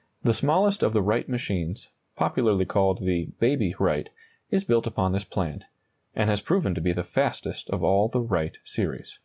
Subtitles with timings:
[0.22, 4.08] ]The smallest of the Wright machines, popularly called the "Baby Wright,"
[4.48, 5.64] is built upon this plan,
[6.14, 9.18] and has proven to be the fastest of all the Wright series.